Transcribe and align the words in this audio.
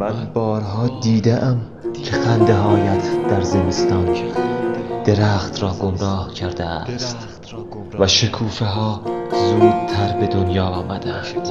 من 0.00 0.30
بارها 0.34 1.00
دیدم 1.00 1.60
که 2.04 2.12
خنده 2.12 2.54
هایت 2.54 3.28
در 3.28 3.40
زمستان 3.42 4.16
درخت 5.04 5.62
را 5.62 5.72
گمراه 5.80 6.34
کرده 6.34 6.64
است 6.64 7.16
و 7.98 8.06
شکوفه 8.06 8.64
ها 8.64 9.00
زودتر 9.30 10.16
به 10.20 10.26
دنیا 10.26 10.64
آمدند. 10.64 11.48